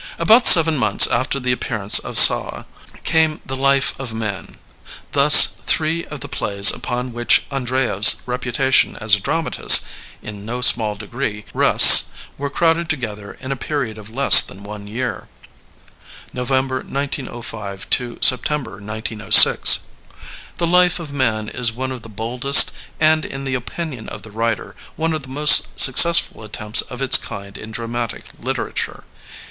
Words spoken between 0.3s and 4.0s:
seven months after the appearance of Sawa, came The Life